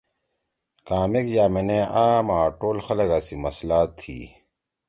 [0.87, 4.19] کامیک یأمینے عام آں ٹول خلگا سی مسئلہ تھی۔